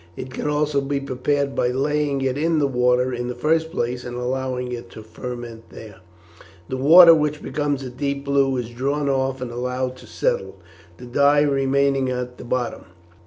[0.15, 4.03] It can also be prepared by laying it in the water in the first place
[4.03, 5.97] and allowing it to ferment there.
[6.69, 10.55] The water, which becomes a deep blue, is drawn off and allowed to settle,
[10.97, 12.85] the dye remaining at the bottom.